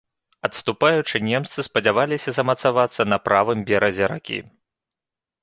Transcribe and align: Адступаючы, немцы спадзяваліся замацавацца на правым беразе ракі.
Адступаючы, 0.47 1.21
немцы 1.27 1.65
спадзяваліся 1.67 2.29
замацавацца 2.39 3.01
на 3.11 3.17
правым 3.27 3.59
беразе 3.71 4.05
ракі. 4.15 4.39